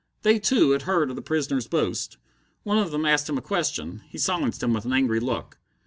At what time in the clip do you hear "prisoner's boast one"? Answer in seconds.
1.21-2.79